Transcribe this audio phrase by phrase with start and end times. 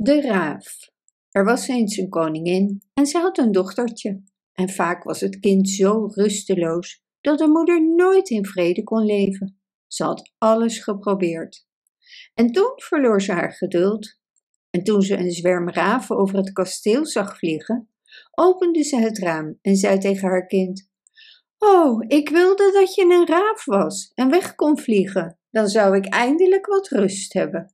[0.00, 0.90] De raaf.
[1.30, 4.22] Er was eens een koningin en ze had een dochtertje.
[4.52, 9.60] En vaak was het kind zo rusteloos dat de moeder nooit in vrede kon leven.
[9.86, 11.66] Ze had alles geprobeerd.
[12.34, 14.18] En toen verloor ze haar geduld.
[14.70, 17.88] En toen ze een zwerm raven over het kasteel zag vliegen,
[18.34, 20.90] opende ze het raam en zei tegen haar kind:
[21.58, 25.38] Oh, ik wilde dat je een raaf was en weg kon vliegen.
[25.50, 27.72] Dan zou ik eindelijk wat rust hebben.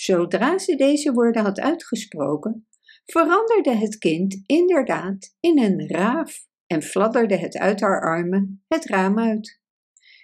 [0.00, 2.66] Zodra ze deze woorden had uitgesproken,
[3.04, 9.18] veranderde het kind inderdaad in een raaf en fladderde het uit haar armen het raam
[9.18, 9.60] uit.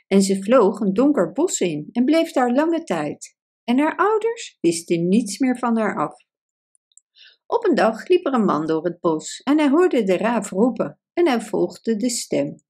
[0.07, 4.59] En ze vloog een donker bos in en bleef daar lange tijd, en haar ouders
[4.61, 6.15] wisten niets meer van haar af.
[7.47, 10.51] Op een dag liep er een man door het bos en hij hoorde de raaf
[10.51, 12.63] roepen en hij volgde de stem.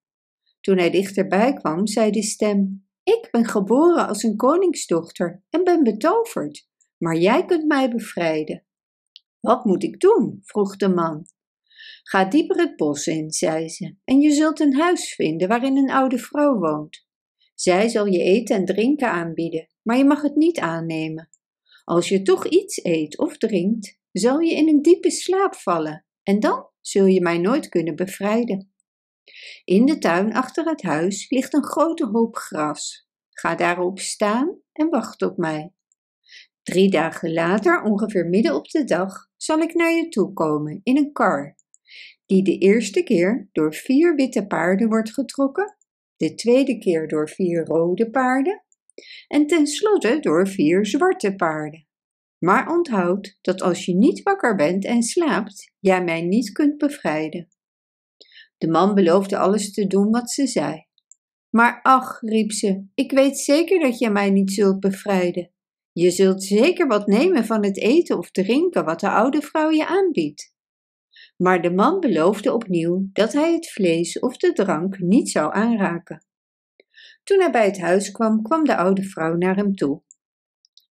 [0.61, 5.83] Toen hij dichterbij kwam, zei de stem: Ik ben geboren als een koningsdochter en ben
[5.83, 8.65] betoverd maar jij kunt mij bevrijden.
[9.41, 10.41] Wat moet ik doen?
[10.43, 11.27] vroeg de man.
[12.03, 15.91] Ga dieper het bos in, zei ze, en je zult een huis vinden waarin een
[15.91, 17.07] oude vrouw woont.
[17.55, 21.29] Zij zal je eten en drinken aanbieden, maar je mag het niet aannemen.
[21.85, 26.41] Als je toch iets eet of drinkt, zal je in een diepe slaap vallen en
[26.41, 28.73] dan zul je mij nooit kunnen bevrijden.
[29.65, 33.09] In de tuin achter het huis ligt een grote hoop gras.
[33.31, 35.76] Ga daarop staan en wacht op mij.
[36.67, 40.97] Drie dagen later, ongeveer midden op de dag, zal ik naar je toe komen in
[40.97, 41.55] een kar,
[42.27, 45.77] die de eerste keer door vier witte paarden wordt getrokken,
[46.17, 48.65] de tweede keer door vier rode paarden
[49.29, 51.87] en tenslotte door vier zwarte paarden.
[52.39, 57.49] Maar onthoud dat als je niet wakker bent en slaapt, jij mij niet kunt bevrijden.
[58.59, 60.87] De man beloofde alles te doen wat ze zei.
[61.51, 65.51] Maar ach, riep ze, ik weet zeker dat jij mij niet zult bevrijden.
[65.99, 69.87] Je zult zeker wat nemen van het eten of drinken wat de oude vrouw je
[69.87, 70.55] aanbiedt.
[71.37, 76.27] Maar de man beloofde opnieuw dat hij het vlees of de drank niet zou aanraken.
[77.25, 80.03] Toen hij bij het huis kwam, kwam de oude vrouw naar hem toe.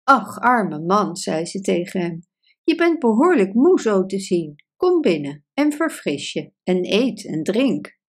[0.04, 2.20] Ach, arme man, zei ze tegen hem,
[2.64, 4.56] je bent behoorlijk moe zo te zien.
[4.76, 8.00] Kom binnen en verfris je en eet en drink.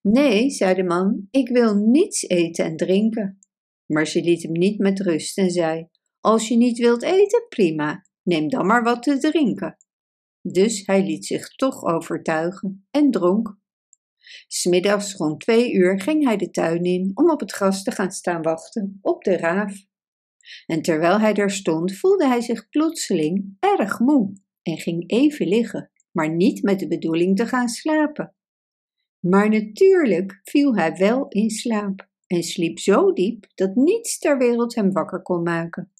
[0.00, 3.38] Nee, zei de man, ik wil niets eten en drinken.
[3.86, 5.88] Maar ze liet hem niet met rust en zei:
[6.24, 9.76] als je niet wilt eten, prima, neem dan maar wat te drinken.
[10.42, 13.58] Dus hij liet zich toch overtuigen en dronk.
[14.46, 18.10] Smiddags rond twee uur ging hij de tuin in om op het gras te gaan
[18.10, 19.86] staan wachten op de raaf.
[20.66, 25.90] En terwijl hij daar stond, voelde hij zich plotseling erg moe en ging even liggen,
[26.10, 28.34] maar niet met de bedoeling te gaan slapen.
[29.20, 34.74] Maar natuurlijk viel hij wel in slaap en sliep zo diep dat niets ter wereld
[34.74, 35.92] hem wakker kon maken.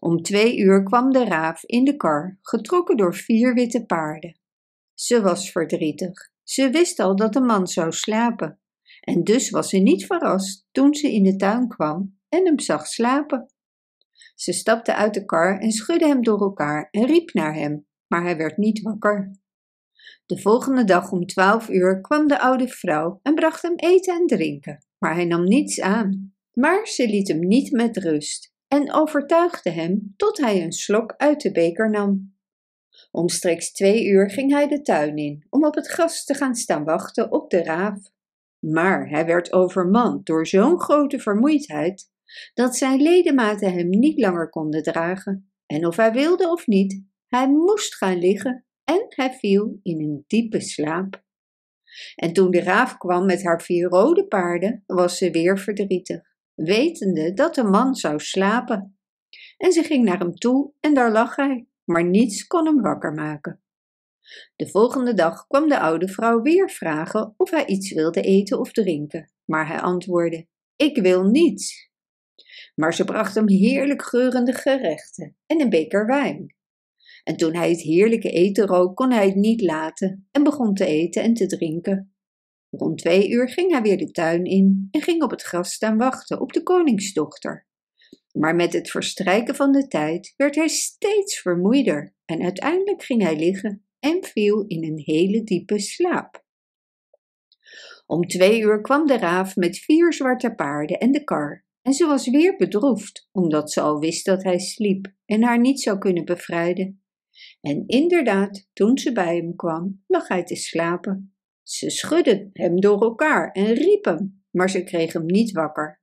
[0.00, 4.38] Om twee uur kwam de raaf in de kar, getrokken door vier witte paarden.
[4.94, 6.30] Ze was verdrietig.
[6.42, 8.60] Ze wist al dat de man zou slapen.
[9.00, 12.86] En dus was ze niet verrast toen ze in de tuin kwam en hem zag
[12.86, 13.50] slapen.
[14.34, 18.22] Ze stapte uit de kar en schudde hem door elkaar en riep naar hem, maar
[18.22, 19.30] hij werd niet wakker.
[20.26, 24.26] De volgende dag om twaalf uur kwam de oude vrouw en bracht hem eten en
[24.26, 26.34] drinken, maar hij nam niets aan.
[26.52, 31.40] Maar ze liet hem niet met rust en overtuigde hem tot hij een slok uit
[31.40, 32.34] de beker nam.
[33.10, 36.84] Omstreeks twee uur ging hij de tuin in om op het gras te gaan staan
[36.84, 37.98] wachten op de raaf.
[38.58, 42.10] Maar hij werd overmand door zo'n grote vermoeidheid
[42.54, 45.50] dat zijn ledematen hem niet langer konden dragen.
[45.66, 50.24] En of hij wilde of niet, hij moest gaan liggen en hij viel in een
[50.26, 51.24] diepe slaap.
[52.14, 57.32] En toen de raaf kwam met haar vier rode paarden, was ze weer verdrietig wetende
[57.32, 58.98] dat de man zou slapen.
[59.56, 63.12] En ze ging naar hem toe en daar lag hij, maar niets kon hem wakker
[63.12, 63.60] maken.
[64.56, 68.72] De volgende dag kwam de oude vrouw weer vragen of hij iets wilde eten of
[68.72, 70.46] drinken, maar hij antwoordde:
[70.76, 71.90] Ik wil niets.
[72.74, 76.54] Maar ze bracht hem heerlijk geurende gerechten en een beker wijn.
[77.24, 80.86] En toen hij het heerlijke eten rook, kon hij het niet laten en begon te
[80.86, 82.15] eten en te drinken.
[82.76, 85.96] Rond twee uur ging hij weer de tuin in en ging op het gras staan
[85.96, 87.66] wachten op de koningsdochter.
[88.32, 93.36] Maar met het verstrijken van de tijd werd hij steeds vermoeider en uiteindelijk ging hij
[93.36, 96.44] liggen en viel in een hele diepe slaap.
[98.06, 102.06] Om twee uur kwam de raaf met vier zwarte paarden en de kar en ze
[102.06, 106.24] was weer bedroefd, omdat ze al wist dat hij sliep en haar niet zou kunnen
[106.24, 107.02] bevrijden.
[107.60, 111.35] En inderdaad, toen ze bij hem kwam, lag hij te slapen.
[111.66, 116.00] Ze schudden hem door elkaar en riep hem, maar ze kreeg hem niet wakker.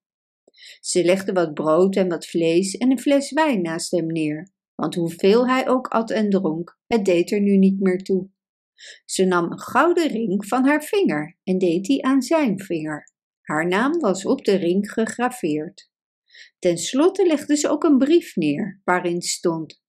[0.79, 4.95] Ze legde wat brood en wat vlees en een fles wijn naast hem neer, want
[4.95, 8.29] hoeveel hij ook at en dronk, het deed er nu niet meer toe.
[9.05, 13.11] Ze nam een gouden ring van haar vinger en deed die aan zijn vinger.
[13.41, 15.91] Haar naam was op de ring gegraveerd.
[16.59, 19.81] Ten slotte legde ze ook een brief neer, waarin stond: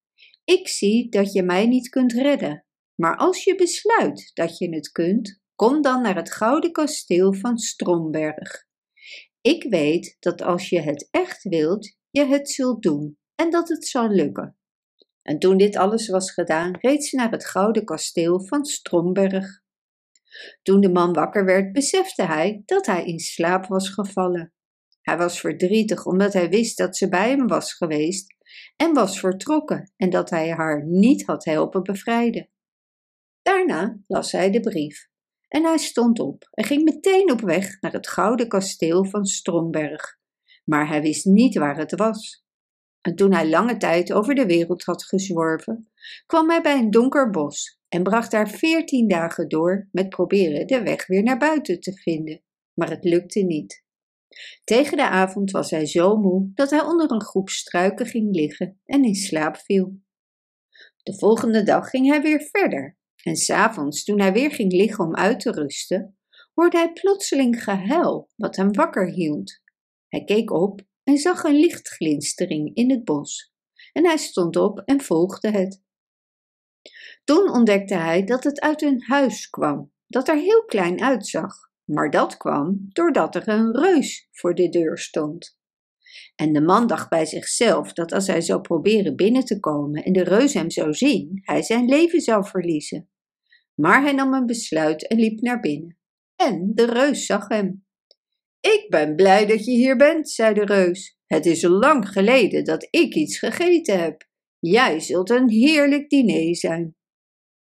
[0.45, 4.93] Ik zie dat je mij niet kunt redden, maar als je besluit dat je het
[4.93, 8.67] kunt, kom dan naar het gouden kasteel van Stromberg.
[9.41, 13.87] Ik weet dat als je het echt wilt, je het zult doen en dat het
[13.87, 14.57] zal lukken.
[15.23, 19.63] En toen dit alles was gedaan, reed ze naar het gouden kasteel van Stromberg.
[20.63, 24.53] Toen de man wakker werd, besefte hij dat hij in slaap was gevallen.
[25.01, 28.35] Hij was verdrietig omdat hij wist dat ze bij hem was geweest
[28.77, 32.51] en was vertrokken en dat hij haar niet had helpen bevrijden.
[33.43, 35.13] Daarna las hij de brief
[35.55, 40.19] en hij stond op en ging meteen op weg naar het gouden kasteel van Stromberg,
[40.65, 42.45] maar hij wist niet waar het was.
[43.01, 45.91] En toen hij lange tijd over de wereld had gezworven,
[46.27, 50.83] kwam hij bij een donker bos en bracht daar veertien dagen door met proberen de
[50.83, 52.43] weg weer naar buiten te vinden,
[52.73, 53.85] maar het lukte niet.
[54.65, 58.81] Tegen de avond was hij zo moe dat hij onder een groep struiken ging liggen
[58.85, 59.99] en in slaap viel.
[61.03, 65.15] De volgende dag ging hij weer verder en s'avonds, toen hij weer ging liggen om
[65.15, 66.19] uit te rusten,
[66.55, 69.61] hoorde hij plotseling gehuil wat hem wakker hield.
[70.09, 73.53] Hij keek op en zag een lichtglinstering in het bos
[73.93, 75.83] en hij stond op en volgde het.
[77.25, 81.55] Toen ontdekte hij dat het uit een huis kwam, dat er heel klein uitzag,
[81.85, 85.59] maar dat kwam doordat er een reus voor de deur stond.
[86.35, 90.13] En de man dacht bij zichzelf dat als hij zou proberen binnen te komen en
[90.13, 93.09] de reus hem zou zien, hij zijn leven zou verliezen.
[93.75, 95.99] Maar hij nam een besluit en liep naar binnen.
[96.37, 97.87] En de reus zag hem.
[98.61, 101.19] Ik ben blij dat je hier bent, zei de reus.
[101.27, 104.29] Het is lang geleden dat ik iets gegeten heb.
[104.59, 106.97] Jij zult een heerlijk diner zijn.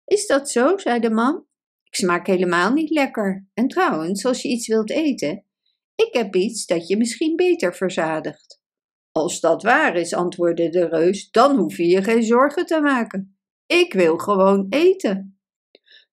[0.05, 0.77] Is dat zo?
[0.77, 1.45] zei de man.
[1.83, 3.47] Ik smaak helemaal niet lekker.
[3.53, 5.45] En trouwens, als je iets wilt eten,
[5.95, 8.61] ik heb iets dat je misschien beter verzadigt.
[9.11, 13.37] Als dat waar is, antwoordde de reus, dan hoef je je geen zorgen te maken.
[13.65, 15.34] Ik wil gewoon eten.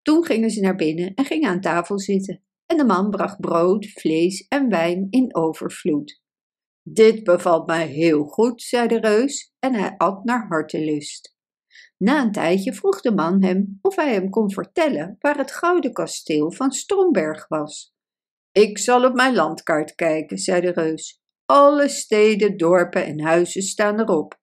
[0.02, 2.42] Toen gingen ze naar binnen en gingen aan tafel zitten.
[2.66, 6.22] En de man bracht brood, vlees en wijn in overvloed.
[6.82, 11.36] Dit bevalt mij heel goed, zei de reus, en hij at naar hartelust.
[11.96, 15.92] Na een tijdje vroeg de man hem of hij hem kon vertellen waar het gouden
[15.92, 17.94] kasteel van Stromberg was.
[18.52, 21.20] Ik zal op mijn landkaart kijken, zei de reus.
[21.44, 24.40] Alle steden, dorpen en huizen staan erop.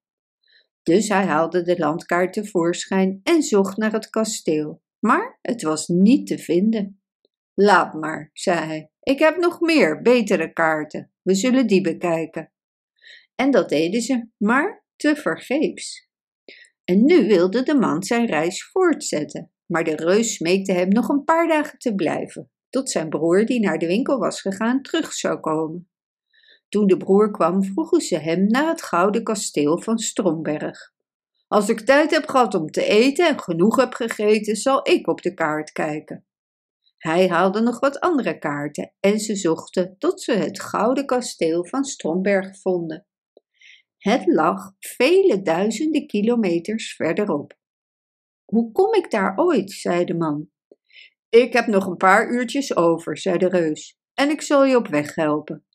[0.83, 6.27] Dus hij haalde de landkaart tevoorschijn en zocht naar het kasteel, maar het was niet
[6.27, 7.01] te vinden.
[7.53, 8.91] Laat maar, zei hij.
[8.99, 11.11] Ik heb nog meer, betere kaarten.
[11.21, 12.51] We zullen die bekijken.
[13.35, 16.09] En dat deden ze, maar te vergeefs.
[16.83, 21.23] En nu wilde de man zijn reis voortzetten, maar de reus smeekte hem nog een
[21.23, 25.39] paar dagen te blijven, tot zijn broer, die naar de winkel was gegaan, terug zou
[25.39, 25.89] komen.
[26.69, 30.93] Toen de broer kwam, vroegen ze hem naar het gouden kasteel van Stromberg.
[31.49, 35.21] Als ik tijd heb gehad om te eten en genoeg heb gegeten, zal ik op
[35.21, 36.25] de kaart kijken.
[36.97, 41.83] Hij haalde nog wat andere kaarten en ze zochten tot ze het gouden kasteel van
[41.83, 43.07] Stromberg vonden.
[43.97, 47.57] Het lag vele duizenden kilometers verderop.
[48.45, 49.71] Hoe kom ik daar ooit?
[49.71, 50.49] zei de man.
[51.29, 54.87] Ik heb nog een paar uurtjes over, zei de reus, en ik zal je op
[54.87, 55.65] weg helpen.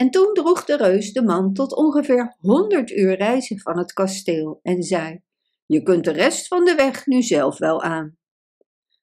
[0.00, 4.60] En toen droeg de reus de man tot ongeveer honderd uur reizen van het kasteel
[4.62, 5.22] en zei:
[5.66, 8.16] Je kunt de rest van de weg nu zelf wel aan.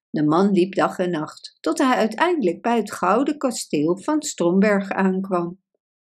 [0.10, 4.92] De man liep dag en nacht, tot hij uiteindelijk bij het gouden kasteel van Stromberg
[4.92, 5.62] aankwam.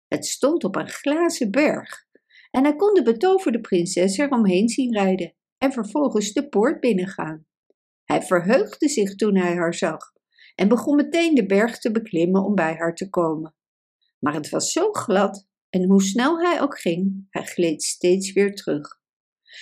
[0.08, 2.06] Het stond op een glazen berg
[2.51, 7.46] en hij kon de betoverde prinses eromheen zien rijden en vervolgens de poort binnengaan.
[8.04, 10.12] Hij verheugde zich toen hij haar zag
[10.56, 13.56] en begon meteen de berg te beklimmen om bij haar te komen.
[14.25, 18.55] Maar het was zo glad en hoe snel hij ook ging, hij gleed steeds weer
[18.55, 19.00] terug.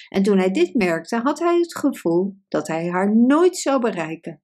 [0.09, 4.43] En toen hij dit merkte, had hij het gevoel dat hij haar nooit zou bereiken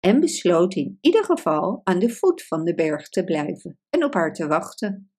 [0.00, 4.14] en besloot in ieder geval aan de voet van de berg te blijven en op
[4.14, 5.12] haar te wachten.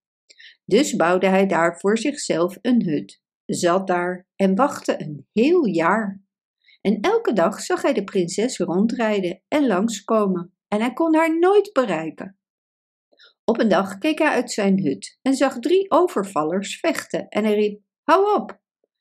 [0.66, 6.24] Dus bouwde hij daar voor zichzelf een hut, zat daar en wachtte een heel jaar.
[6.82, 11.74] En elke dag zag hij de prinses rondrijden en langskomen, en hij kon haar nooit
[11.74, 12.39] bereiken.
[13.50, 17.54] Op een dag keek hij uit zijn hut en zag drie overvallers vechten en hij
[17.54, 18.60] riep: Hou op!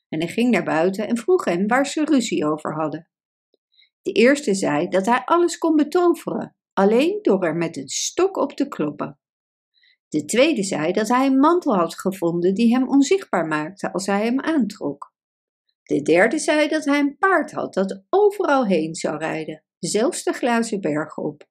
[0.08, 3.08] En hij ging naar buiten en vroeg hen waar ze ruzie over hadden.
[4.02, 8.52] De eerste zei dat hij alles kon betoveren, alleen door er met een stok op
[8.52, 9.18] te kloppen.
[10.08, 14.24] De tweede zei dat hij een mantel had gevonden die hem onzichtbaar maakte als hij
[14.24, 15.12] hem aantrok.
[15.82, 20.32] De derde zei dat hij een paard had dat overal heen zou rijden, zelfs de
[20.32, 21.48] glazen berg op.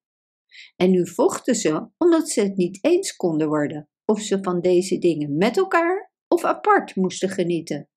[0.75, 4.97] En nu vochten ze omdat ze het niet eens konden worden of ze van deze
[4.97, 7.89] dingen met elkaar of apart moesten genieten.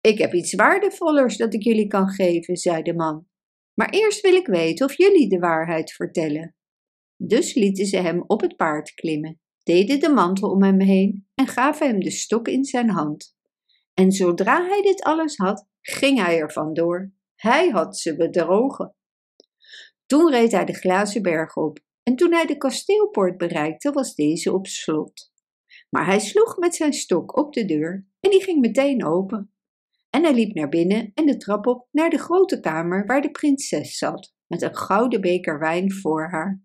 [0.00, 3.26] Ik heb iets waardevollers dat ik jullie kan geven, zei de man.
[3.74, 6.56] Maar eerst wil ik weten of jullie de waarheid vertellen.
[7.16, 11.46] Dus lieten ze hem op het paard klimmen, deden de mantel om hem heen en
[11.46, 13.36] gaven hem de stok in zijn hand.
[13.94, 17.12] En zodra hij dit alles had, ging hij er vandoor.
[17.34, 18.94] Hij had ze bedrogen.
[20.06, 24.52] Toen reed hij de glazen berg op en toen hij de kasteelpoort bereikte, was deze
[24.52, 25.32] op slot.
[25.90, 29.50] Maar hij sloeg met zijn stok op de deur en die ging meteen open.
[30.10, 33.30] En hij liep naar binnen en de trap op naar de grote kamer waar de
[33.30, 36.64] prinses zat, met een gouden beker wijn voor haar.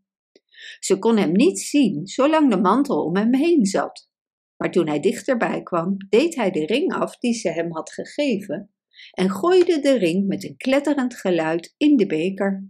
[0.80, 4.10] Ze kon hem niet zien, zolang de mantel om hem heen zat.
[4.58, 8.74] Maar toen hij dichterbij kwam, deed hij de ring af die ze hem had gegeven
[9.12, 12.70] en gooide de ring met een kletterend geluid in de beker.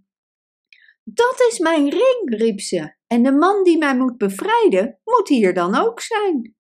[1.13, 5.53] Dat is mijn ring, riep ze, en de man die mij moet bevrijden, moet hier
[5.53, 6.55] dan ook zijn.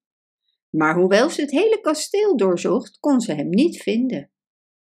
[0.69, 4.31] Maar hoewel ze het hele kasteel doorzocht, kon ze hem niet vinden.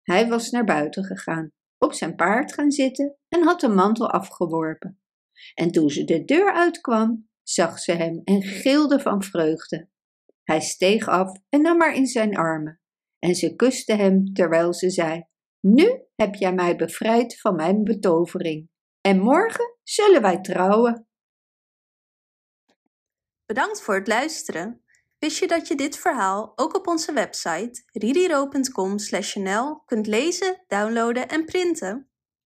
[0.01, 4.99] Hij was naar buiten gegaan, op zijn paard gaan zitten en had de mantel afgeworpen.
[5.53, 9.89] En toen ze de deur uitkwam, zag ze hem en gilde van vreugde.
[10.43, 12.81] Hij steeg af en nam haar in zijn armen,
[13.19, 15.25] en ze kuste hem terwijl ze zei:
[15.59, 18.69] Nu heb jij mij bevrijd van mijn betovering,
[19.05, 21.07] en morgen zullen wij trouwen.
[23.45, 24.83] Bedankt voor het luisteren.
[25.19, 31.45] Wist je dat je dit verhaal ook op onze website ririro.com/nl kunt lezen, downloaden en
[31.45, 32.09] printen?